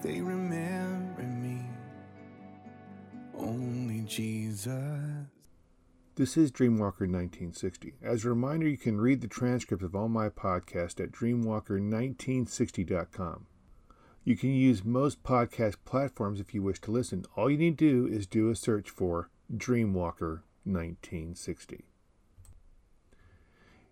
They 0.00 0.20
remember 0.20 1.22
me. 1.22 1.60
Only 3.36 4.02
Jesus. 4.02 5.26
This 6.14 6.36
is 6.36 6.52
Dreamwalker 6.52 7.10
1960. 7.10 7.94
As 8.00 8.24
a 8.24 8.28
reminder, 8.28 8.68
you 8.68 8.78
can 8.78 9.00
read 9.00 9.22
the 9.22 9.26
transcript 9.26 9.82
of 9.82 9.96
all 9.96 10.08
my 10.08 10.28
podcasts 10.28 11.02
at 11.02 11.10
dreamwalker1960.com. 11.10 13.46
You 14.22 14.36
can 14.36 14.50
use 14.50 14.84
most 14.84 15.24
podcast 15.24 15.78
platforms 15.84 16.38
if 16.38 16.54
you 16.54 16.62
wish 16.62 16.80
to 16.82 16.92
listen. 16.92 17.24
All 17.34 17.50
you 17.50 17.58
need 17.58 17.76
to 17.78 18.06
do 18.06 18.08
is 18.12 18.28
do 18.28 18.50
a 18.50 18.54
search 18.54 18.90
for 18.90 19.30
Dreamwalker 19.52 20.42
1960. 20.62 21.86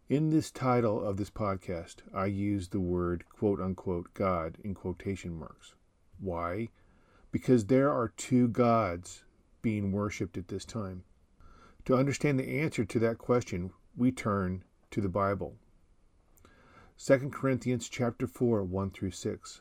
In 0.08 0.30
this 0.30 0.52
title 0.52 1.04
of 1.04 1.16
this 1.16 1.30
podcast, 1.30 1.96
I 2.14 2.26
use 2.26 2.68
the 2.68 2.78
word 2.78 3.24
quote 3.28 3.60
unquote 3.60 4.14
God 4.14 4.58
in 4.62 4.72
quotation 4.72 5.36
marks. 5.36 5.74
Why? 6.20 6.68
Because 7.30 7.66
there 7.66 7.92
are 7.92 8.08
two 8.08 8.48
gods 8.48 9.24
being 9.62 9.92
worshipped 9.92 10.38
at 10.38 10.48
this 10.48 10.64
time. 10.64 11.04
To 11.84 11.96
understand 11.96 12.38
the 12.38 12.60
answer 12.60 12.84
to 12.84 12.98
that 13.00 13.18
question, 13.18 13.72
we 13.96 14.10
turn 14.12 14.64
to 14.90 15.00
the 15.00 15.08
Bible. 15.08 15.56
2 16.98 17.30
Corinthians 17.30 17.88
chapter 17.88 18.26
4, 18.26 18.64
1 18.64 18.90
through 18.90 19.10
6. 19.10 19.60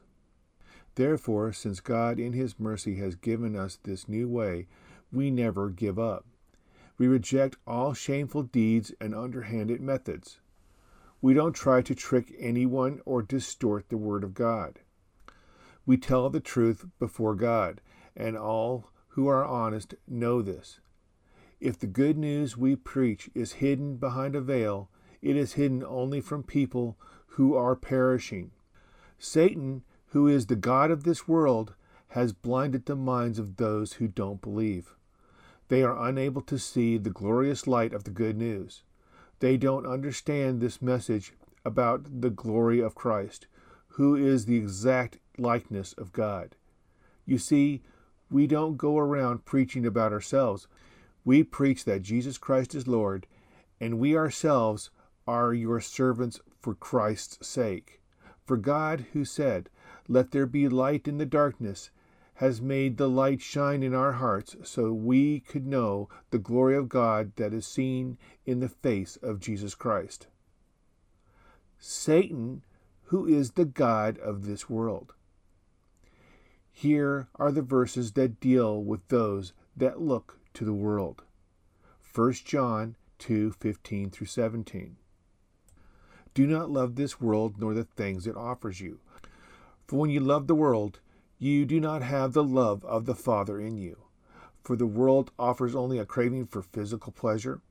Therefore, 0.95 1.51
since 1.51 1.81
God 1.81 2.19
in 2.19 2.33
his 2.33 2.59
mercy 2.59 2.95
has 2.95 3.15
given 3.15 3.55
us 3.55 3.77
this 3.83 4.07
new 4.07 4.29
way, 4.29 4.67
we 5.11 5.29
never 5.29 5.69
give 5.69 5.99
up. 5.99 6.25
We 6.97 7.07
reject 7.07 7.57
all 7.67 7.93
shameful 7.93 8.43
deeds 8.43 8.93
and 9.01 9.13
underhanded 9.13 9.81
methods. 9.81 10.39
We 11.21 11.33
don't 11.33 11.53
try 11.53 11.81
to 11.81 11.93
trick 11.95 12.33
anyone 12.39 13.01
or 13.05 13.21
distort 13.21 13.89
the 13.89 13.97
Word 13.97 14.23
of 14.23 14.33
God. 14.33 14.79
We 15.85 15.97
tell 15.97 16.29
the 16.29 16.39
truth 16.39 16.85
before 16.99 17.35
God, 17.35 17.81
and 18.15 18.37
all 18.37 18.89
who 19.09 19.27
are 19.27 19.45
honest 19.45 19.95
know 20.07 20.41
this. 20.41 20.79
If 21.59 21.79
the 21.79 21.87
good 21.87 22.17
news 22.17 22.57
we 22.57 22.75
preach 22.75 23.29
is 23.33 23.53
hidden 23.53 23.97
behind 23.97 24.35
a 24.35 24.41
veil, 24.41 24.89
it 25.21 25.35
is 25.35 25.53
hidden 25.53 25.83
only 25.83 26.21
from 26.21 26.43
people 26.43 26.97
who 27.27 27.55
are 27.55 27.75
perishing. 27.75 28.51
Satan, 29.17 29.83
who 30.07 30.27
is 30.27 30.47
the 30.47 30.55
God 30.55 30.91
of 30.91 31.03
this 31.03 31.27
world, 31.27 31.75
has 32.09 32.33
blinded 32.33 32.85
the 32.85 32.95
minds 32.95 33.39
of 33.39 33.57
those 33.57 33.93
who 33.93 34.07
don't 34.07 34.41
believe. 34.41 34.95
They 35.67 35.83
are 35.83 36.07
unable 36.07 36.41
to 36.43 36.59
see 36.59 36.97
the 36.97 37.09
glorious 37.09 37.67
light 37.67 37.93
of 37.93 38.03
the 38.03 38.11
good 38.11 38.37
news. 38.37 38.83
They 39.39 39.57
don't 39.57 39.85
understand 39.85 40.61
this 40.61 40.81
message 40.81 41.33
about 41.63 42.21
the 42.21 42.29
glory 42.29 42.79
of 42.79 42.95
Christ, 42.95 43.47
who 43.89 44.15
is 44.15 44.45
the 44.45 44.57
exact 44.57 45.17
likeness 45.39 45.93
of 45.93 46.11
God. 46.11 46.55
You 47.25 47.37
see, 47.37 47.81
we 48.29 48.47
don't 48.47 48.77
go 48.77 48.97
around 48.97 49.45
preaching 49.45 49.85
about 49.85 50.11
ourselves. 50.11 50.67
We 51.23 51.43
preach 51.43 51.85
that 51.85 52.01
Jesus 52.01 52.37
Christ 52.37 52.75
is 52.75 52.87
Lord, 52.87 53.27
and 53.79 53.99
we 53.99 54.15
ourselves 54.15 54.89
are 55.27 55.53
your 55.53 55.81
servants 55.81 56.39
for 56.59 56.75
Christ's 56.75 57.47
sake. 57.47 58.01
For 58.45 58.57
God, 58.57 59.07
who 59.13 59.25
said, 59.25 59.69
Let 60.07 60.31
there 60.31 60.45
be 60.45 60.69
light 60.69 61.07
in 61.07 61.17
the 61.17 61.25
darkness, 61.25 61.89
has 62.35 62.61
made 62.61 62.97
the 62.97 63.09
light 63.09 63.41
shine 63.41 63.81
in 63.81 63.93
our 63.93 64.13
hearts 64.13 64.55
so 64.63 64.91
we 64.91 65.39
could 65.39 65.65
know 65.65 66.09
the 66.31 66.37
glory 66.37 66.75
of 66.75 66.89
God 66.89 67.31
that 67.37 67.53
is 67.53 67.65
seen 67.65 68.17
in 68.45 68.59
the 68.59 68.69
face 68.69 69.17
of 69.17 69.39
Jesus 69.39 69.73
Christ. 69.73 70.27
Satan, 71.79 72.63
who 73.05 73.25
is 73.25 73.51
the 73.51 73.65
God 73.65 74.17
of 74.17 74.45
this 74.45 74.69
world. 74.69 75.13
Here 76.77 77.29
are 77.35 77.53
the 77.53 77.61
verses 77.61 78.11
that 78.11 78.41
deal 78.41 78.83
with 78.83 79.07
those 79.07 79.53
that 79.77 80.01
look 80.01 80.39
to 80.55 80.65
the 80.65 80.73
world. 80.73 81.23
1 82.13 82.33
John 82.43 82.97
2 83.17 83.53
15 83.53 84.09
through 84.09 84.27
17. 84.27 84.97
Do 86.33 86.45
not 86.45 86.69
love 86.69 86.95
this 86.95 87.21
world 87.21 87.55
nor 87.57 87.73
the 87.73 87.85
things 87.85 88.27
it 88.27 88.35
offers 88.35 88.81
you. 88.81 88.99
For 89.87 89.95
when 89.95 90.09
you 90.09 90.19
love 90.19 90.47
the 90.47 90.53
world, 90.53 90.99
you 91.39 91.65
do 91.65 91.79
not 91.79 92.01
have 92.01 92.33
the 92.33 92.43
love 92.43 92.83
of 92.83 93.05
the 93.05 93.15
Father 93.15 93.57
in 93.57 93.77
you. 93.77 93.95
For 94.61 94.75
the 94.75 94.85
world 94.85 95.31
offers 95.39 95.75
only 95.75 95.97
a 95.97 96.05
craving 96.05 96.47
for 96.47 96.61
physical 96.61 97.13
pleasure, 97.13 97.61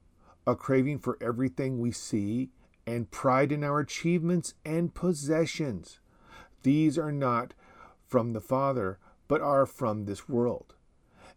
a 0.47 0.57
craving 0.57 1.01
for 1.01 1.19
everything 1.21 1.79
we 1.79 1.93
see, 1.93 2.49
and 2.87 3.11
pride 3.11 3.53
in 3.53 3.65
our 3.65 3.81
achievements 3.81 4.55
and 4.65 4.95
possessions. 4.95 6.01
These 6.63 6.99
are 6.99 7.13
not 7.13 7.53
from 8.07 8.33
the 8.33 8.41
Father, 8.41 8.99
but 9.29 9.41
are 9.41 9.67
from 9.67 10.05
this 10.05 10.29
world. 10.29 10.75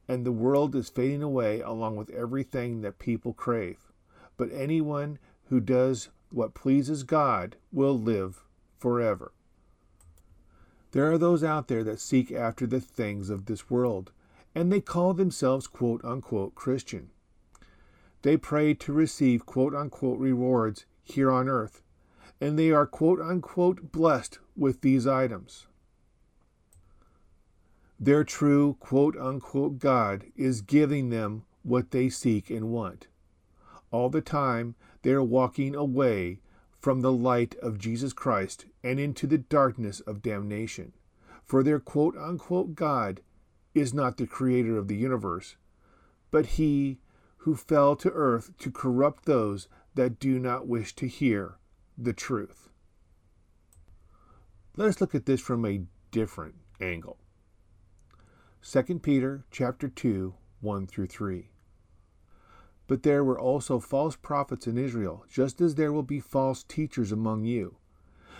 And 0.07 0.25
the 0.25 0.31
world 0.31 0.75
is 0.75 0.89
fading 0.89 1.23
away 1.23 1.61
along 1.61 1.95
with 1.95 2.09
everything 2.09 2.81
that 2.81 2.99
people 2.99 3.33
crave. 3.33 3.91
But 4.37 4.51
anyone 4.51 5.19
who 5.49 5.59
does 5.59 6.09
what 6.31 6.53
pleases 6.53 7.03
God 7.03 7.55
will 7.71 7.97
live 7.97 8.43
forever. 8.77 9.31
There 10.91 11.11
are 11.11 11.17
those 11.17 11.43
out 11.43 11.67
there 11.67 11.83
that 11.83 11.99
seek 11.99 12.31
after 12.31 12.65
the 12.65 12.79
things 12.79 13.29
of 13.29 13.45
this 13.45 13.69
world, 13.69 14.11
and 14.55 14.71
they 14.71 14.81
call 14.81 15.13
themselves 15.13 15.67
quote 15.67 16.03
unquote 16.03 16.55
Christian. 16.55 17.09
They 18.21 18.37
pray 18.37 18.73
to 18.75 18.93
receive 18.93 19.45
quote 19.45 19.75
unquote 19.75 20.19
rewards 20.19 20.85
here 21.03 21.31
on 21.31 21.47
earth, 21.47 21.81
and 22.41 22.57
they 22.57 22.71
are 22.71 22.85
quote 22.85 23.21
unquote 23.21 23.91
blessed 23.91 24.39
with 24.55 24.81
these 24.81 25.05
items. 25.05 25.67
Their 27.99 28.23
true 28.23 28.77
quote 28.79 29.17
unquote 29.17 29.79
God 29.79 30.25
is 30.35 30.61
giving 30.61 31.09
them 31.09 31.43
what 31.63 31.91
they 31.91 32.09
seek 32.09 32.49
and 32.49 32.69
want. 32.69 33.07
All 33.91 34.09
the 34.09 34.21
time 34.21 34.75
they 35.01 35.11
are 35.11 35.23
walking 35.23 35.73
away 35.73 36.39
from 36.79 37.01
the 37.01 37.11
light 37.11 37.55
of 37.55 37.79
Jesus 37.79 38.13
Christ 38.13 38.65
and 38.83 38.99
into 38.99 39.25
the 39.25 39.39
darkness 39.39 39.99
of 40.01 40.21
damnation. 40.21 40.93
For 41.43 41.63
their 41.63 41.79
quote 41.79 42.15
unquote 42.15 42.75
God 42.75 43.21
is 43.73 43.93
not 43.93 44.17
the 44.17 44.27
creator 44.27 44.77
of 44.77 44.87
the 44.87 44.95
universe, 44.95 45.55
but 46.29 46.45
he 46.57 46.99
who 47.37 47.55
fell 47.55 47.95
to 47.95 48.11
earth 48.11 48.55
to 48.59 48.71
corrupt 48.71 49.25
those 49.25 49.67
that 49.95 50.19
do 50.19 50.37
not 50.37 50.67
wish 50.67 50.93
to 50.95 51.07
hear 51.07 51.57
the 51.97 52.13
truth. 52.13 52.69
Let 54.75 54.89
us 54.89 55.01
look 55.01 55.15
at 55.15 55.25
this 55.25 55.41
from 55.41 55.65
a 55.65 55.81
different 56.11 56.55
angle. 56.79 57.17
2 58.63 58.99
Peter 58.99 59.45
chapter 59.51 59.87
2, 59.87 60.33
1 60.61 60.87
through 60.87 61.05
3. 61.05 61.51
But 62.87 63.03
there 63.03 63.23
were 63.23 63.39
also 63.39 63.79
false 63.79 64.15
prophets 64.15 64.65
in 64.65 64.77
Israel, 64.77 65.25
just 65.29 65.61
as 65.61 65.75
there 65.75 65.93
will 65.93 66.03
be 66.03 66.19
false 66.19 66.63
teachers 66.63 67.11
among 67.11 67.45
you. 67.45 67.77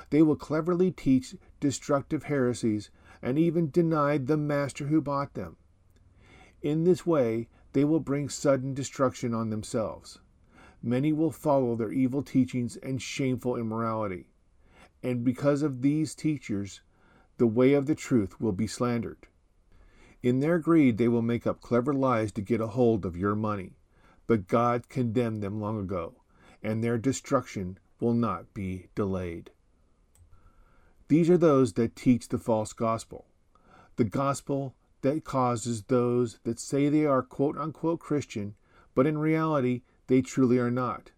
They 0.10 0.22
will 0.24 0.36
cleverly 0.36 0.92
teach 0.92 1.36
destructive 1.60 2.24
heresies 2.24 2.90
and 3.22 3.38
even 3.38 3.70
deny 3.70 4.18
the 4.18 4.38
master 4.38 4.88
who 4.88 5.02
bought 5.02 5.36
them. 5.36 5.58
In 6.62 6.84
this 6.84 7.06
way, 7.06 7.48
they 7.74 7.86
will 7.86 8.00
bring 8.00 8.28
sudden 8.28 8.74
destruction 8.74 9.34
on 9.34 9.50
themselves. 9.50 10.20
Many 10.82 11.14
will 11.14 11.32
follow 11.32 11.76
their 11.76 11.92
evil 11.92 12.24
teachings 12.24 12.76
and 12.78 13.02
shameful 13.02 13.56
immorality. 13.56 14.32
And 15.04 15.24
because 15.24 15.62
of 15.62 15.84
these 15.84 16.16
teachers, 16.16 16.82
the 17.38 17.48
way 17.48 17.74
of 17.74 17.86
the 17.86 17.96
truth 17.96 18.42
will 18.42 18.52
be 18.52 18.68
slandered. 18.68 19.28
In 20.24 20.40
their 20.40 20.60
greed, 20.60 20.98
they 20.98 21.08
will 21.08 21.22
make 21.22 21.46
up 21.48 21.62
clever 21.62 21.94
lies 21.94 22.32
to 22.34 22.42
get 22.42 22.62
a 22.62 22.68
hold 22.68 23.06
of 23.06 23.16
your 23.16 23.36
money 23.36 23.78
but 24.28 24.48
God 24.48 24.90
condemned 24.90 25.42
them 25.42 25.60
long 25.60 25.80
ago, 25.80 26.16
and 26.62 26.84
their 26.84 26.98
destruction 26.98 27.80
will 28.00 28.14
not 28.14 28.54
be 28.54 28.88
delayed. 28.94 29.52
These 31.08 31.30
are 31.30 31.38
those 31.38 31.74
that 31.74 31.96
teach 31.96 32.28
the 32.28 32.38
false 32.38 32.74
gospel, 32.74 33.26
the 33.96 34.04
gospel 34.04 34.76
that 35.02 35.24
causes 35.24 35.84
those 35.84 36.40
that 36.44 36.60
say 36.60 36.90
they 36.90 37.06
are 37.06 37.24
quote 37.24 37.58
unquote 37.58 38.02
Christian, 38.02 38.56
but 38.94 39.08
in 39.08 39.18
reality 39.18 39.84
they 40.08 40.22
truly 40.22 40.60
are 40.60 40.72
not. 40.72 41.12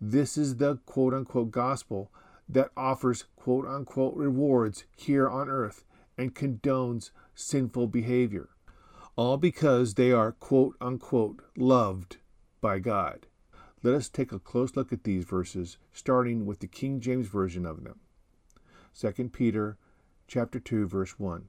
This 0.00 0.38
is 0.38 0.56
the 0.56 0.78
quote 0.86 1.12
unquote 1.12 1.50
gospel 1.50 2.10
that 2.48 2.70
offers 2.76 3.26
quote 3.36 3.66
unquote 3.66 4.16
rewards 4.16 4.84
here 4.96 5.28
on 5.28 5.50
earth 5.50 5.84
and 6.20 6.34
condones 6.34 7.10
sinful 7.34 7.86
behavior, 7.86 8.50
all 9.16 9.38
because 9.38 9.94
they 9.94 10.12
are 10.12 10.32
quote 10.32 10.76
unquote 10.80 11.42
loved 11.56 12.18
by 12.60 12.78
God. 12.78 13.26
Let 13.82 13.94
us 13.94 14.10
take 14.10 14.30
a 14.30 14.38
close 14.38 14.76
look 14.76 14.92
at 14.92 15.04
these 15.04 15.24
verses, 15.24 15.78
starting 15.92 16.44
with 16.44 16.60
the 16.60 16.66
King 16.66 17.00
James 17.00 17.26
Version 17.26 17.64
of 17.64 17.82
them. 17.82 18.00
2 18.98 19.30
Peter 19.30 19.78
chapter 20.28 20.60
2 20.60 20.86
verse 20.86 21.18
1. 21.18 21.48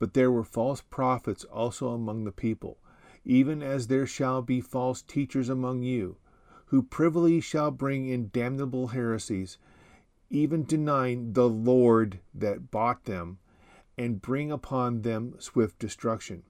But 0.00 0.14
there 0.14 0.32
were 0.32 0.44
false 0.44 0.82
prophets 0.82 1.44
also 1.44 1.90
among 1.90 2.24
the 2.24 2.32
people, 2.32 2.78
even 3.24 3.62
as 3.62 3.86
there 3.86 4.06
shall 4.06 4.42
be 4.42 4.60
false 4.60 5.02
teachers 5.02 5.48
among 5.48 5.84
you, 5.84 6.16
who 6.66 6.82
privily 6.82 7.40
shall 7.40 7.70
bring 7.70 8.08
in 8.08 8.30
damnable 8.32 8.88
heresies, 8.88 9.58
even 10.28 10.64
denying 10.64 11.34
the 11.34 11.48
Lord 11.48 12.18
that 12.34 12.70
bought 12.70 13.04
them, 13.04 13.38
and 14.02 14.20
bring 14.20 14.50
upon 14.50 15.02
them 15.02 15.32
swift 15.38 15.78
destruction. 15.78 16.42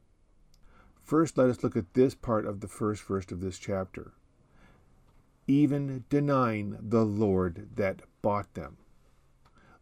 First, 1.03 1.37
let 1.37 1.51
us 1.51 1.63
look 1.63 1.77
at 1.77 1.93
this 1.93 2.15
part 2.15 2.47
of 2.47 2.61
the 2.61 2.67
first 2.67 3.03
verse 3.03 3.31
of 3.31 3.43
this 3.43 3.59
chapter. 3.59 4.13
Even 5.47 6.05
denying 6.09 6.79
the 6.81 7.05
Lord 7.05 7.69
that 7.75 8.01
bought 8.23 8.55
them. 8.55 8.79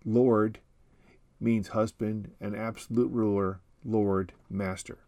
Lord 0.04 0.58
means 1.38 1.68
husband 1.68 2.32
and 2.40 2.56
absolute 2.56 3.12
ruler, 3.12 3.60
Lord, 3.84 4.32
master. 4.48 4.98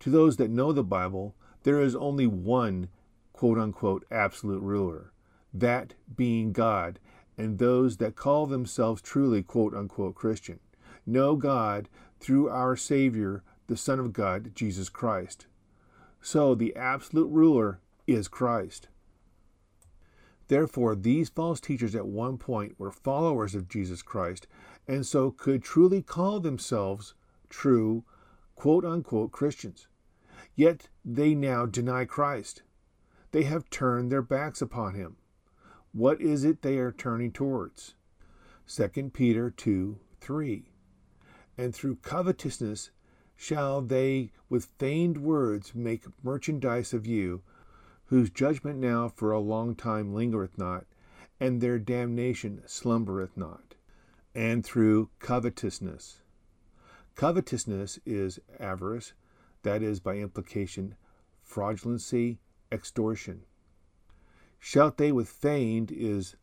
To 0.00 0.10
those 0.10 0.36
that 0.36 0.50
know 0.50 0.70
the 0.70 0.84
Bible, 0.84 1.34
there 1.62 1.80
is 1.80 1.96
only 1.96 2.26
one 2.26 2.88
quote 3.32 3.56
unquote 3.56 4.04
absolute 4.10 4.60
ruler, 4.62 5.12
that 5.54 5.94
being 6.14 6.52
God, 6.52 6.98
and 7.38 7.58
those 7.58 7.96
that 7.96 8.16
call 8.16 8.46
themselves 8.46 9.00
truly 9.00 9.42
quote 9.42 9.72
unquote 9.72 10.14
Christian 10.14 10.60
know 11.06 11.36
God 11.36 11.88
through 12.20 12.48
our 12.48 12.76
Savior, 12.76 13.42
the 13.66 13.76
Son 13.76 13.98
of 13.98 14.12
God, 14.12 14.52
Jesus 14.54 14.88
Christ. 14.88 15.46
So 16.20 16.54
the 16.54 16.74
absolute 16.74 17.30
ruler 17.30 17.80
is 18.06 18.28
Christ. 18.28 18.88
Therefore, 20.48 20.94
these 20.94 21.28
false 21.28 21.60
teachers 21.60 21.94
at 21.94 22.06
one 22.06 22.38
point 22.38 22.78
were 22.78 22.90
followers 22.90 23.54
of 23.54 23.68
Jesus 23.68 24.02
Christ, 24.02 24.46
and 24.86 25.04
so 25.04 25.30
could 25.30 25.62
truly 25.62 26.02
call 26.02 26.38
themselves 26.40 27.14
true, 27.48 28.04
quote 28.54 28.84
unquote, 28.84 29.32
Christians. 29.32 29.88
Yet 30.54 30.88
they 31.04 31.34
now 31.34 31.66
deny 31.66 32.04
Christ. 32.04 32.62
They 33.32 33.42
have 33.42 33.68
turned 33.70 34.10
their 34.10 34.22
backs 34.22 34.62
upon 34.62 34.94
him. 34.94 35.16
What 35.92 36.20
is 36.20 36.44
it 36.44 36.62
they 36.62 36.78
are 36.78 36.92
turning 36.92 37.32
towards? 37.32 37.94
2 38.68 39.10
Peter 39.12 39.50
2 39.50 39.98
3. 40.20 40.70
And 41.58 41.74
through 41.74 41.96
covetousness 41.96 42.90
shall 43.36 43.82
they 43.82 44.32
with 44.48 44.66
feigned 44.78 45.18
words 45.18 45.74
make 45.74 46.04
merchandise 46.22 46.92
of 46.92 47.06
you, 47.06 47.42
whose 48.06 48.30
judgment 48.30 48.78
now 48.78 49.08
for 49.08 49.32
a 49.32 49.40
long 49.40 49.74
time 49.74 50.14
lingereth 50.14 50.56
not, 50.58 50.86
and 51.40 51.60
their 51.60 51.78
damnation 51.78 52.62
slumbereth 52.66 53.36
not. 53.36 53.74
And 54.34 54.64
through 54.64 55.10
covetousness. 55.18 56.22
Covetousness 57.14 57.98
is 58.04 58.38
avarice, 58.60 59.14
that 59.62 59.82
is, 59.82 60.00
by 60.00 60.16
implication, 60.16 60.94
fraudulency, 61.42 62.38
extortion. 62.70 63.42
Shout 64.58 64.98
they 64.98 65.12
with 65.12 65.28
feigned 65.28 65.90
is 65.90 66.36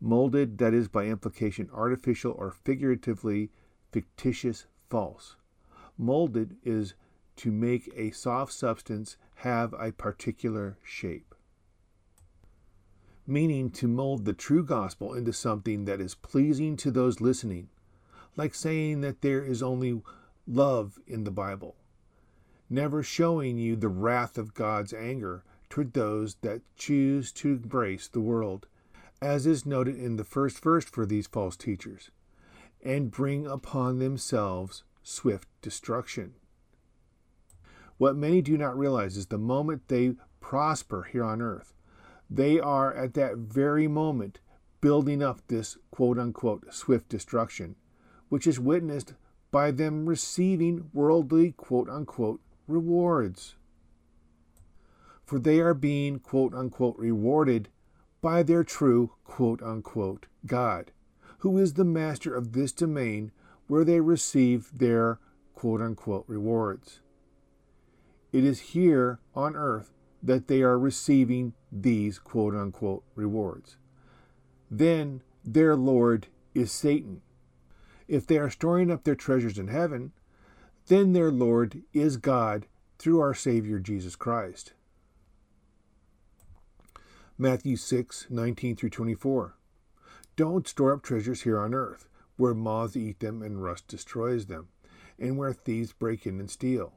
molded, 0.00 0.58
that 0.58 0.74
is, 0.74 0.88
by 0.88 1.06
implication, 1.06 1.68
artificial 1.72 2.32
or 2.38 2.50
figuratively 2.50 3.50
fictitious, 3.92 4.66
false. 4.88 5.36
Molded 5.98 6.56
is 6.64 6.94
to 7.36 7.50
make 7.50 7.92
a 7.94 8.10
soft 8.10 8.52
substance 8.52 9.16
have 9.36 9.74
a 9.78 9.92
particular 9.92 10.78
shape. 10.82 11.34
Meaning 13.26 13.70
to 13.70 13.88
mold 13.88 14.24
the 14.24 14.32
true 14.32 14.64
gospel 14.64 15.12
into 15.12 15.32
something 15.32 15.84
that 15.84 16.00
is 16.00 16.14
pleasing 16.14 16.76
to 16.78 16.90
those 16.90 17.20
listening, 17.20 17.68
like 18.36 18.54
saying 18.54 19.00
that 19.00 19.20
there 19.20 19.42
is 19.42 19.62
only 19.62 20.00
love 20.46 20.98
in 21.06 21.24
the 21.24 21.30
Bible, 21.30 21.76
never 22.70 23.02
showing 23.02 23.58
you 23.58 23.76
the 23.76 23.88
wrath 23.88 24.38
of 24.38 24.54
God's 24.54 24.92
anger 24.92 25.42
toward 25.68 25.92
those 25.92 26.36
that 26.42 26.62
choose 26.76 27.32
to 27.32 27.48
embrace 27.48 28.08
the 28.08 28.20
world, 28.20 28.66
as 29.20 29.46
is 29.46 29.66
noted 29.66 29.96
in 29.96 30.16
the 30.16 30.24
first 30.24 30.62
verse 30.62 30.84
for 30.84 31.04
these 31.04 31.26
false 31.26 31.56
teachers, 31.56 32.10
and 32.82 33.10
bring 33.10 33.46
upon 33.46 33.98
themselves 33.98 34.84
swift 35.02 35.48
destruction. 35.62 36.34
What 37.98 38.16
many 38.16 38.42
do 38.42 38.58
not 38.58 38.78
realize 38.78 39.16
is 39.16 39.26
the 39.26 39.38
moment 39.38 39.88
they 39.88 40.14
prosper 40.40 41.04
here 41.04 41.24
on 41.24 41.40
earth, 41.40 41.72
they 42.28 42.60
are 42.60 42.94
at 42.94 43.14
that 43.14 43.36
very 43.38 43.88
moment 43.88 44.40
building 44.80 45.22
up 45.22 45.40
this 45.48 45.78
quote 45.90 46.18
unquote 46.18 46.72
swift 46.72 47.08
destruction, 47.08 47.76
which 48.28 48.46
is 48.46 48.60
witnessed 48.60 49.14
by 49.50 49.70
them 49.70 50.06
receiving 50.06 50.90
worldly 50.92 51.52
quote 51.52 51.88
unquote 51.88 52.40
rewards 52.66 53.56
for 55.26 55.40
they 55.40 55.58
are 55.58 55.74
being 55.74 56.20
quote 56.20 56.54
unquote 56.54 56.96
rewarded 56.96 57.68
by 58.22 58.42
their 58.42 58.62
true 58.62 59.12
quote 59.24 59.60
unquote 59.60 60.26
God, 60.46 60.92
who 61.46 61.58
is 61.58 61.74
the 61.74 61.84
master 61.84 62.34
of 62.34 62.54
this 62.54 62.72
domain 62.72 63.30
where 63.68 63.84
they 63.84 64.00
receive 64.00 64.68
their 64.74 65.20
quote 65.54 65.80
unquote 65.80 66.24
rewards. 66.26 66.98
It 68.32 68.42
is 68.42 68.72
here 68.74 69.20
on 69.32 69.54
earth 69.54 69.92
that 70.20 70.48
they 70.48 70.62
are 70.62 70.76
receiving 70.76 71.52
these 71.70 72.18
quote 72.18 72.56
unquote 72.56 73.04
rewards. 73.14 73.76
Then 74.68 75.22
their 75.44 75.76
Lord 75.76 76.26
is 76.52 76.72
Satan. 76.72 77.22
If 78.08 78.26
they 78.26 78.38
are 78.38 78.50
storing 78.50 78.90
up 78.90 79.04
their 79.04 79.14
treasures 79.14 79.56
in 79.56 79.68
heaven, 79.68 80.10
then 80.88 81.12
their 81.12 81.30
Lord 81.30 81.82
is 81.92 82.16
God 82.16 82.66
through 82.98 83.20
our 83.20 83.34
Savior 83.34 83.78
Jesus 83.78 84.16
Christ. 84.16 84.72
Matthew 87.38 87.76
6, 87.76 88.26
19 88.30 88.74
through 88.74 88.90
24. 88.90 89.54
Don't 90.36 90.68
store 90.68 90.92
up 90.92 91.02
treasures 91.02 91.42
here 91.42 91.58
on 91.58 91.72
earth, 91.72 92.08
where 92.36 92.52
moths 92.52 92.94
eat 92.94 93.20
them 93.20 93.40
and 93.40 93.62
rust 93.62 93.88
destroys 93.88 94.46
them, 94.46 94.68
and 95.18 95.38
where 95.38 95.54
thieves 95.54 95.94
break 95.94 96.26
in 96.26 96.38
and 96.38 96.50
steal. 96.50 96.92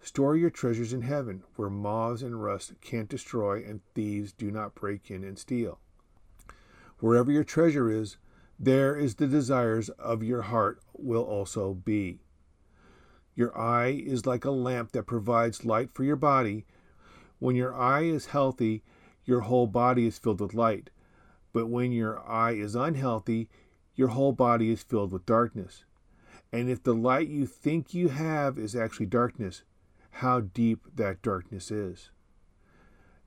Store 0.00 0.34
your 0.34 0.50
treasures 0.50 0.92
in 0.92 1.02
heaven, 1.02 1.44
where 1.54 1.70
moths 1.70 2.22
and 2.22 2.42
rust 2.42 2.72
can't 2.80 3.08
destroy 3.08 3.62
and 3.64 3.82
thieves 3.94 4.32
do 4.32 4.50
not 4.50 4.74
break 4.74 5.12
in 5.12 5.22
and 5.22 5.38
steal. 5.38 5.78
Wherever 6.98 7.30
your 7.30 7.44
treasure 7.44 7.88
is, 7.88 8.16
there 8.58 8.96
is 8.96 9.14
the 9.14 9.28
desires 9.28 9.88
of 9.90 10.24
your 10.24 10.42
heart 10.42 10.80
will 10.92 11.22
also 11.22 11.74
be. 11.74 12.18
Your 13.36 13.56
eye 13.56 13.90
is 13.90 14.26
like 14.26 14.44
a 14.44 14.50
lamp 14.50 14.90
that 14.92 15.04
provides 15.04 15.64
light 15.64 15.92
for 15.92 16.02
your 16.02 16.16
body. 16.16 16.66
When 17.38 17.54
your 17.54 17.74
eye 17.74 18.02
is 18.02 18.26
healthy, 18.26 18.82
your 19.24 19.42
whole 19.42 19.68
body 19.68 20.06
is 20.06 20.18
filled 20.18 20.40
with 20.40 20.52
light. 20.52 20.90
But 21.52 21.66
when 21.66 21.92
your 21.92 22.20
eye 22.28 22.52
is 22.52 22.74
unhealthy, 22.74 23.48
your 23.94 24.08
whole 24.08 24.32
body 24.32 24.70
is 24.70 24.82
filled 24.82 25.12
with 25.12 25.26
darkness. 25.26 25.84
And 26.52 26.68
if 26.68 26.82
the 26.82 26.94
light 26.94 27.28
you 27.28 27.46
think 27.46 27.94
you 27.94 28.08
have 28.08 28.58
is 28.58 28.76
actually 28.76 29.06
darkness, 29.06 29.62
how 30.16 30.40
deep 30.40 30.80
that 30.94 31.22
darkness 31.22 31.70
is. 31.70 32.10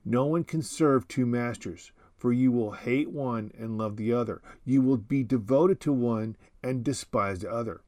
No 0.04 0.24
one 0.26 0.44
can 0.44 0.62
serve 0.62 1.08
two 1.08 1.26
masters, 1.26 1.90
for 2.16 2.32
you 2.32 2.52
will 2.52 2.72
hate 2.72 3.10
one 3.10 3.50
and 3.58 3.76
love 3.76 3.96
the 3.96 4.12
other. 4.12 4.40
You 4.64 4.80
will 4.80 4.96
be 4.96 5.24
devoted 5.24 5.80
to 5.80 5.92
one 5.92 6.36
and 6.62 6.84
despise 6.84 7.40
the 7.40 7.50
other. 7.50 7.82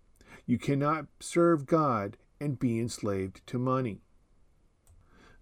You 0.45 0.59
cannot 0.59 1.07
serve 1.21 1.67
God 1.67 2.17
and 2.41 2.59
be 2.59 2.81
enslaved 2.81 3.47
to 3.47 3.59
money. 3.59 4.01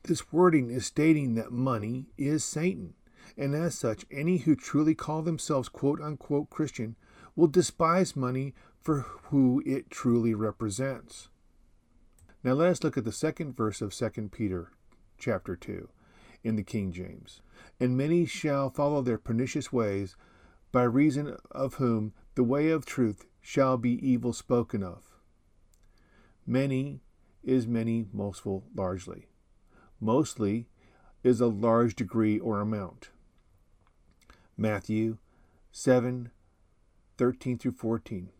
This 0.03 0.33
wording 0.33 0.71
is 0.71 0.87
stating 0.87 1.35
that 1.35 1.51
money 1.51 2.07
is 2.19 2.45
Satan, 2.45 2.95
and 3.37 3.55
as 3.55 3.75
such, 3.75 4.07
any 4.11 4.39
who 4.39 4.55
truly 4.55 4.95
call 4.95 5.23
themselves 5.23 5.69
quote 5.69 6.01
unquote 6.01 6.51
Christian 6.51 6.97
will 7.35 7.47
despise 7.47 8.17
money 8.17 8.55
for 8.81 9.01
who 9.31 9.63
it 9.67 9.91
truly 9.91 10.35
represents. 10.35 11.29
Now 12.43 12.53
let 12.53 12.69
us 12.69 12.85
look 12.85 12.97
at 12.97 13.05
the 13.05 13.13
second 13.13 13.55
verse 13.55 13.81
of 13.81 13.95
2 13.95 14.29
Peter 14.31 14.71
chapter 15.19 15.57
2 15.57 15.89
in 16.45 16.57
the 16.57 16.63
King 16.63 16.93
James. 16.93 17.41
And 17.81 17.97
many 17.97 18.27
shall 18.27 18.71
follow 18.71 19.03
their 19.03 19.19
pernicious 19.19 19.73
ways, 19.73 20.17
by 20.73 20.85
reason 20.85 21.37
of 21.51 21.75
whom 21.75 22.13
the 22.35 22.45
way 22.45 22.71
of 22.71 22.87
truth 22.87 23.27
shall 23.41 23.77
be 23.77 24.07
evil 24.07 24.33
spoken 24.33 24.83
of. 24.83 25.03
Many 26.47 27.01
is 27.43 27.67
many 27.67 28.07
mostful 28.13 28.65
largely 28.75 29.27
mostly 30.01 30.69
is 31.23 31.41
a 31.41 31.47
large 31.47 31.97
degree 31.97 32.39
or 32.39 32.61
amount. 32.61 33.11
Matthew 34.59 35.19
7 35.71 36.31
13 37.19 37.59
through 37.59 37.73
14. 37.73 38.31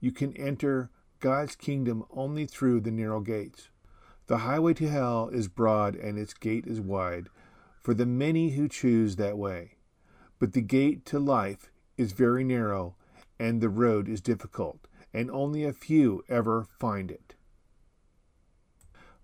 You 0.00 0.12
can 0.12 0.34
enter 0.34 0.90
God's 1.20 1.56
kingdom 1.56 2.04
only 2.10 2.46
through 2.46 2.80
the 2.80 2.90
narrow 2.90 3.20
gates. 3.20 3.68
The 4.28 4.38
highway 4.38 4.72
to 4.74 4.88
hell 4.88 5.28
is 5.28 5.48
broad 5.48 5.94
and 5.94 6.18
its 6.18 6.32
gate 6.32 6.66
is 6.66 6.80
wide 6.80 7.28
for 7.80 7.92
the 7.92 8.06
many 8.06 8.50
who 8.50 8.68
choose 8.68 9.16
that 9.16 9.36
way. 9.36 9.76
But 10.38 10.52
the 10.52 10.62
gate 10.62 11.04
to 11.06 11.18
life 11.18 11.70
is 11.96 12.12
very 12.12 12.44
narrow 12.44 12.96
and 13.38 13.60
the 13.60 13.68
road 13.68 14.08
is 14.08 14.20
difficult, 14.20 14.88
and 15.12 15.30
only 15.30 15.64
a 15.64 15.72
few 15.72 16.24
ever 16.28 16.66
find 16.78 17.10
it. 17.10 17.34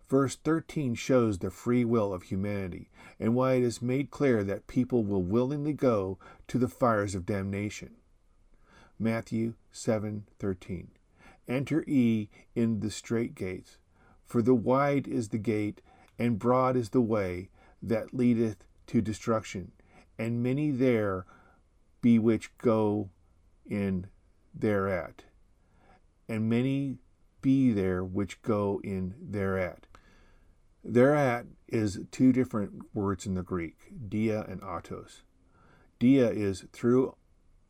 Verse 0.09 0.37
13 0.37 0.95
shows 0.95 1.39
the 1.39 1.51
free 1.51 1.85
will 1.85 2.13
of 2.13 2.25
humanity 2.25 2.91
and 3.19 3.35
why 3.35 3.55
it 3.55 3.63
is 3.63 3.83
made 3.83 4.11
clear 4.11 4.45
that 4.45 4.67
people 4.67 5.03
will 5.03 5.23
willingly 5.23 5.73
go 5.73 6.19
to 6.49 6.59
the 6.59 6.69
fires 6.69 7.15
of 7.15 7.27
damnation. 7.27 7.97
Matthew 8.99 9.55
7:13. 9.73 10.89
Enter 11.47 11.85
ye 11.87 12.31
in 12.55 12.81
the 12.81 12.91
strait 12.91 13.35
gates, 13.35 13.79
for 14.25 14.41
the 14.41 14.55
wide 14.55 15.07
is 15.07 15.29
the 15.29 15.39
gate, 15.39 15.83
and 16.19 16.39
broad 16.39 16.77
is 16.77 16.91
the 16.91 17.03
way 17.03 17.51
that 17.83 18.15
leadeth 18.15 18.65
to 18.87 19.03
destruction, 19.03 19.73
and 20.19 20.43
many 20.43 20.71
there 20.71 21.27
be 22.01 22.19
which 22.19 22.57
go 22.59 23.11
in 23.67 24.07
thereat, 24.55 25.25
and 26.29 26.49
many 26.49 26.99
be 27.43 27.73
there 27.73 28.03
which 28.03 28.41
go 28.41 28.81
in 28.83 29.15
thereat. 29.21 29.87
Thereat 30.83 31.47
is 31.69 32.01
two 32.11 32.33
different 32.33 32.95
words 32.95 33.27
in 33.27 33.35
the 33.35 33.43
Greek, 33.43 33.93
dia 34.09 34.45
and 34.49 34.63
autos. 34.63 35.24
Dia 35.99 36.29
is 36.31 36.65
through, 36.73 37.15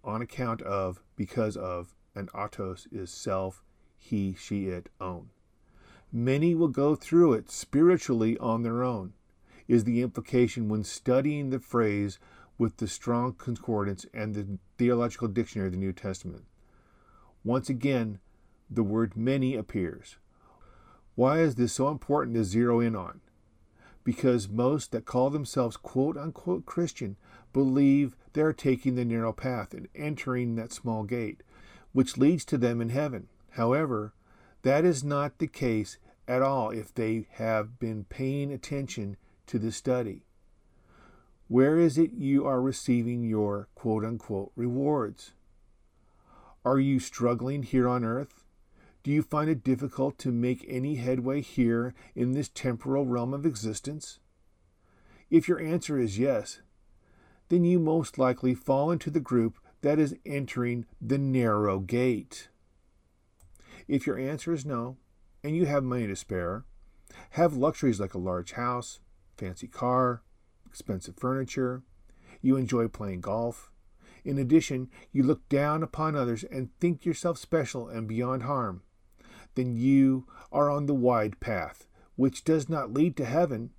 on 0.02 0.22
account 0.22 0.62
of, 0.62 1.02
because 1.16 1.56
of, 1.56 1.94
and 2.14 2.28
autos 2.34 2.86
is 2.90 3.10
self, 3.10 3.62
he, 3.98 4.34
she, 4.38 4.66
it, 4.66 4.88
own. 5.00 5.30
Many 6.12 6.54
will 6.54 6.68
go 6.68 6.94
through 6.94 7.34
it 7.34 7.50
spiritually 7.50 8.38
on 8.38 8.62
their 8.62 8.82
own, 8.82 9.14
is 9.66 9.84
the 9.84 10.02
implication 10.02 10.68
when 10.68 10.84
studying 10.84 11.50
the 11.50 11.58
phrase 11.58 12.18
with 12.58 12.76
the 12.76 12.86
strong 12.86 13.32
concordance 13.32 14.06
and 14.14 14.34
the 14.34 14.58
theological 14.78 15.28
dictionary 15.28 15.68
of 15.68 15.72
the 15.72 15.78
New 15.78 15.92
Testament. 15.92 16.44
Once 17.42 17.68
again, 17.68 18.20
the 18.70 18.82
word 18.82 19.16
many 19.16 19.54
appears. 19.54 20.16
Why 21.14 21.40
is 21.40 21.56
this 21.56 21.72
so 21.72 21.88
important 21.88 22.36
to 22.36 22.44
zero 22.44 22.80
in 22.80 22.96
on? 22.96 23.20
Because 24.04 24.48
most 24.48 24.92
that 24.92 25.06
call 25.06 25.30
themselves 25.30 25.76
quote 25.76 26.16
unquote 26.16 26.66
Christian 26.66 27.16
believe 27.52 28.16
they 28.34 28.42
are 28.42 28.52
taking 28.52 28.94
the 28.94 29.04
narrow 29.04 29.32
path 29.32 29.72
and 29.72 29.88
entering 29.94 30.56
that 30.56 30.72
small 30.72 31.04
gate, 31.04 31.42
which 31.92 32.18
leads 32.18 32.44
to 32.46 32.58
them 32.58 32.80
in 32.80 32.90
heaven. 32.90 33.28
However, 33.52 34.12
that 34.62 34.84
is 34.84 35.02
not 35.02 35.38
the 35.38 35.46
case 35.46 35.96
at 36.28 36.42
all 36.42 36.70
if 36.70 36.92
they 36.94 37.26
have 37.32 37.78
been 37.78 38.04
paying 38.04 38.52
attention 38.52 39.16
to 39.46 39.58
the 39.58 39.72
study. 39.72 40.24
Where 41.48 41.78
is 41.78 41.98
it 41.98 42.12
you 42.12 42.46
are 42.46 42.60
receiving 42.60 43.22
your 43.22 43.68
quote 43.74 44.04
unquote 44.04 44.52
rewards? 44.56 45.32
Are 46.64 46.80
you 46.80 46.98
struggling 46.98 47.62
here 47.62 47.86
on 47.86 48.04
earth? 48.04 48.43
Do 49.04 49.10
you 49.10 49.20
find 49.20 49.50
it 49.50 49.62
difficult 49.62 50.16
to 50.20 50.32
make 50.32 50.64
any 50.66 50.94
headway 50.94 51.42
here 51.42 51.92
in 52.14 52.32
this 52.32 52.48
temporal 52.48 53.04
realm 53.04 53.34
of 53.34 53.44
existence? 53.44 54.18
If 55.28 55.46
your 55.46 55.60
answer 55.60 55.98
is 55.98 56.18
yes, 56.18 56.60
then 57.50 57.64
you 57.64 57.78
most 57.78 58.16
likely 58.16 58.54
fall 58.54 58.90
into 58.90 59.10
the 59.10 59.20
group 59.20 59.58
that 59.82 59.98
is 59.98 60.16
entering 60.24 60.86
the 61.02 61.18
narrow 61.18 61.80
gate. 61.80 62.48
If 63.86 64.06
your 64.06 64.18
answer 64.18 64.54
is 64.54 64.64
no, 64.64 64.96
and 65.42 65.54
you 65.54 65.66
have 65.66 65.84
money 65.84 66.06
to 66.06 66.16
spare, 66.16 66.64
have 67.32 67.52
luxuries 67.52 68.00
like 68.00 68.14
a 68.14 68.18
large 68.18 68.52
house, 68.52 69.00
fancy 69.36 69.68
car, 69.68 70.22
expensive 70.66 71.16
furniture, 71.18 71.82
you 72.40 72.56
enjoy 72.56 72.88
playing 72.88 73.20
golf. 73.20 73.70
In 74.24 74.38
addition, 74.38 74.88
you 75.12 75.24
look 75.24 75.46
down 75.50 75.82
upon 75.82 76.16
others 76.16 76.42
and 76.44 76.70
think 76.80 77.04
yourself 77.04 77.36
special 77.36 77.86
and 77.86 78.08
beyond 78.08 78.44
harm 78.44 78.80
then 79.54 79.76
you 79.76 80.26
are 80.52 80.70
on 80.70 80.86
the 80.86 80.94
wide 80.94 81.40
path, 81.40 81.86
which 82.16 82.44
does 82.44 82.68
not 82.68 82.92
lead 82.92 83.16
to 83.16 83.24
heaven, 83.24 83.70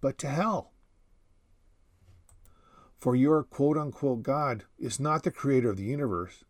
but 0.00 0.18
to 0.18 0.28
hell. 0.28 0.72
For 2.98 3.16
your 3.16 3.42
quote 3.42 3.78
unquote 3.78 4.22
God 4.22 4.64
is 4.78 5.00
not 5.00 5.22
the 5.22 5.30
creator 5.30 5.70
of 5.70 5.76
the 5.76 5.84
universe, 5.84 6.44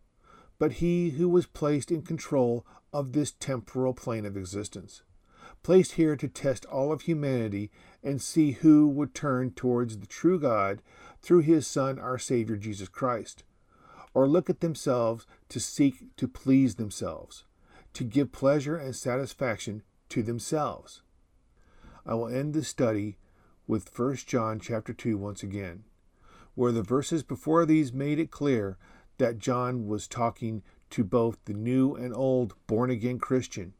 but 0.58 0.74
he 0.74 1.10
who 1.10 1.28
was 1.28 1.46
placed 1.46 1.90
in 1.90 2.02
control 2.02 2.66
of 2.92 3.12
this 3.12 3.32
temporal 3.32 3.94
plane 3.94 4.26
of 4.26 4.36
existence, 4.36 5.02
placed 5.62 5.92
here 5.92 6.16
to 6.16 6.28
test 6.28 6.66
all 6.66 6.92
of 6.92 7.02
humanity 7.02 7.70
and 8.02 8.20
see 8.20 8.52
who 8.52 8.88
would 8.88 9.14
turn 9.14 9.52
towards 9.52 9.98
the 9.98 10.06
true 10.06 10.40
God 10.40 10.82
through 11.22 11.40
his 11.40 11.66
Son, 11.66 11.98
our 11.98 12.18
Savior 12.18 12.56
Jesus 12.56 12.88
Christ, 12.88 13.44
or 14.12 14.28
look 14.28 14.50
at 14.50 14.60
themselves 14.60 15.26
to 15.50 15.60
seek 15.60 16.16
to 16.16 16.26
please 16.26 16.74
themselves 16.74 17.44
to 17.94 18.04
give 18.04 18.32
pleasure 18.32 18.76
and 18.76 18.94
satisfaction 18.94 19.82
to 20.08 20.22
themselves. 20.22 21.02
I 22.06 22.14
will 22.14 22.28
end 22.28 22.54
this 22.54 22.68
study 22.68 23.18
with 23.66 23.96
1 23.96 24.16
John 24.26 24.58
chapter 24.60 24.92
2 24.92 25.16
once 25.16 25.42
again, 25.42 25.84
where 26.54 26.72
the 26.72 26.82
verses 26.82 27.22
before 27.22 27.64
these 27.64 27.92
made 27.92 28.18
it 28.18 28.30
clear 28.30 28.76
that 29.18 29.38
John 29.38 29.86
was 29.86 30.08
talking 30.08 30.62
to 30.90 31.04
both 31.04 31.38
the 31.44 31.54
new 31.54 31.94
and 31.94 32.14
old 32.14 32.54
born 32.66 32.90
again 32.90 33.18
Christian, 33.18 33.74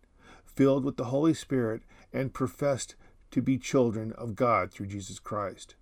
filled 0.45 0.85
with 0.85 0.97
the 0.97 1.07
Holy 1.07 1.35
Spirit 1.35 1.83
and 2.13 2.35
professed 2.35 2.95
to 3.31 3.43
be 3.43 3.59
children 3.59 4.13
of 4.13 4.37
God 4.37 4.71
through 4.71 4.87
Jesus 4.87 5.19
Christ. 5.19 5.77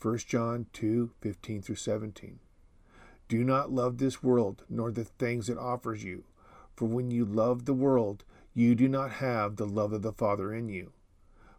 1 0.00 0.18
John 0.18 0.66
2 0.72 1.12
15 1.20 1.62
through 1.62 1.76
17. 1.76 2.40
Do 3.28 3.42
not 3.42 3.72
love 3.72 3.98
this 3.98 4.22
world, 4.22 4.64
nor 4.68 4.92
the 4.92 5.04
things 5.04 5.48
it 5.48 5.58
offers 5.58 6.04
you. 6.04 6.24
For 6.76 6.86
when 6.86 7.10
you 7.10 7.24
love 7.24 7.64
the 7.64 7.74
world, 7.74 8.24
you 8.52 8.74
do 8.74 8.88
not 8.88 9.12
have 9.12 9.56
the 9.56 9.66
love 9.66 9.92
of 9.92 10.02
the 10.02 10.12
Father 10.12 10.52
in 10.52 10.68
you. 10.68 10.92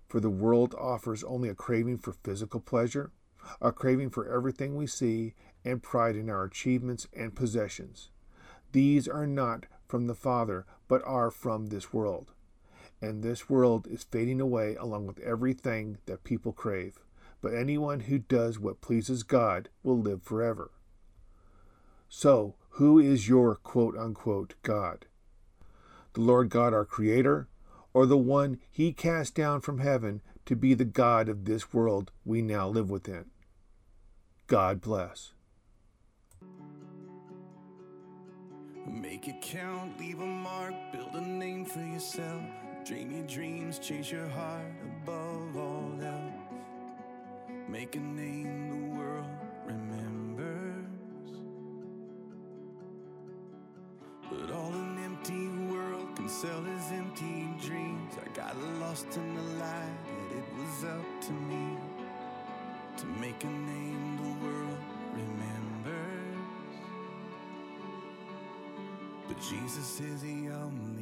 For 0.07 0.19
the 0.19 0.29
world 0.29 0.75
offers 0.77 1.23
only 1.23 1.49
a 1.49 1.55
craving 1.55 1.97
for 1.97 2.13
physical 2.13 2.59
pleasure, 2.59 3.11
a 3.61 3.71
craving 3.71 4.09
for 4.09 4.27
everything 4.27 4.75
we 4.75 4.87
see, 4.87 5.33
and 5.63 5.81
pride 5.81 6.15
in 6.15 6.29
our 6.29 6.43
achievements 6.43 7.07
and 7.13 7.35
possessions. 7.35 8.09
These 8.71 9.07
are 9.07 9.27
not 9.27 9.65
from 9.87 10.07
the 10.07 10.15
Father, 10.15 10.65
but 10.87 11.01
are 11.05 11.31
from 11.31 11.67
this 11.67 11.93
world. 11.93 12.31
And 13.01 13.23
this 13.23 13.49
world 13.49 13.87
is 13.87 14.03
fading 14.03 14.41
away 14.41 14.75
along 14.75 15.07
with 15.07 15.19
everything 15.19 15.97
that 16.05 16.23
people 16.23 16.53
crave. 16.53 16.99
But 17.41 17.53
anyone 17.53 18.01
who 18.01 18.19
does 18.19 18.59
what 18.59 18.81
pleases 18.81 19.23
God 19.23 19.69
will 19.83 19.99
live 19.99 20.23
forever. 20.23 20.71
So, 22.09 22.55
who 22.75 22.99
is 22.99 23.29
your 23.29 23.55
quote 23.55 23.97
unquote 23.97 24.55
God? 24.61 25.05
The 26.11 26.19
Lord 26.19 26.49
God, 26.49 26.73
our 26.73 26.83
Creator, 26.83 27.47
or 27.93 28.05
the 28.05 28.17
one 28.17 28.59
He 28.69 28.91
cast 28.91 29.33
down 29.33 29.61
from 29.61 29.79
heaven 29.79 30.21
to 30.45 30.57
be 30.57 30.73
the 30.73 30.83
God 30.83 31.29
of 31.29 31.45
this 31.45 31.73
world 31.73 32.11
we 32.25 32.41
now 32.41 32.67
live 32.67 32.89
within? 32.89 33.27
God 34.47 34.81
bless. 34.81 35.31
Make 38.85 39.29
it 39.29 39.41
count, 39.41 39.97
leave 39.97 40.19
a 40.19 40.25
mark, 40.25 40.73
build 40.91 41.13
a 41.13 41.21
name 41.21 41.63
for 41.63 41.79
yourself. 41.79 42.43
Dream 42.85 43.11
your 43.11 43.25
dreams, 43.25 43.79
chase 43.79 44.11
your 44.11 44.27
heart 44.27 44.75
above 45.01 45.55
all 45.55 45.93
else. 46.03 46.33
Make 47.69 47.95
a 47.95 47.99
name 47.99 48.94
the 54.31 55.47
world 55.73 56.15
can 56.15 56.29
sell 56.29 56.61
his 56.63 56.91
empty 56.91 57.49
dreams. 57.61 58.13
I 58.23 58.27
got 58.35 58.55
lost 58.79 59.07
in 59.15 59.35
the 59.35 59.41
light, 59.59 59.97
that 60.31 60.37
it 60.37 60.45
was 60.57 60.83
up 60.85 61.21
to 61.27 61.31
me 61.31 61.77
to 62.97 63.05
make 63.19 63.43
a 63.43 63.47
name 63.47 64.17
the 64.17 64.45
world 64.45 64.77
remembers. 65.13 66.37
But 69.27 69.37
Jesus 69.41 69.99
is 69.99 70.21
the 70.21 70.49
only 70.49 70.94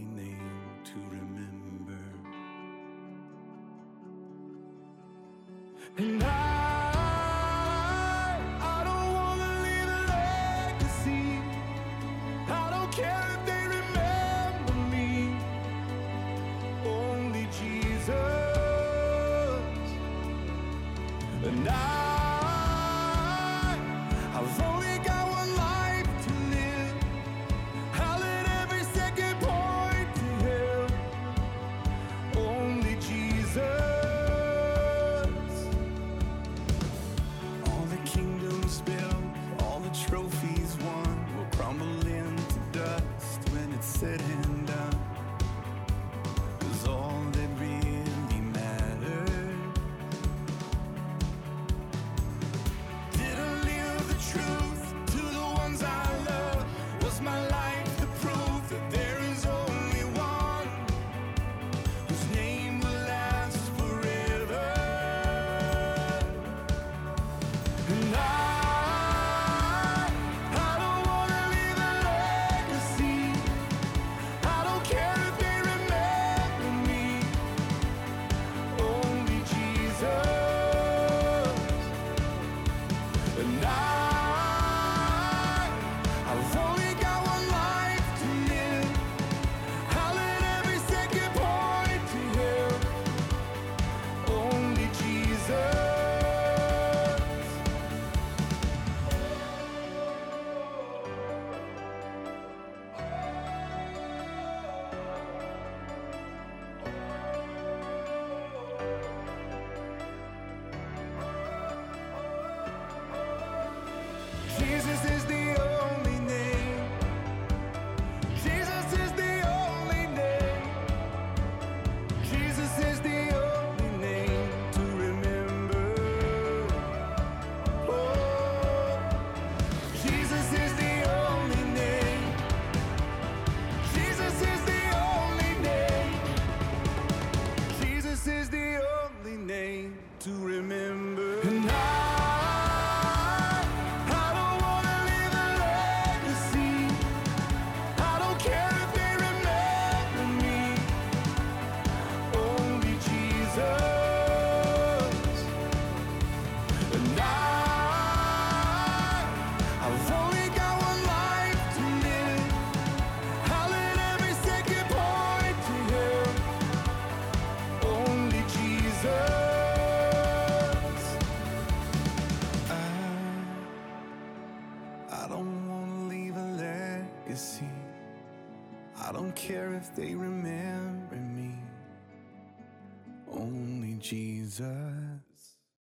Jesus. 184.54 185.03